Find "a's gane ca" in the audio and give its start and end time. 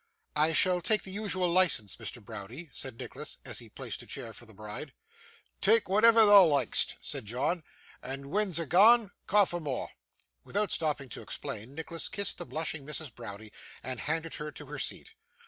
8.49-9.45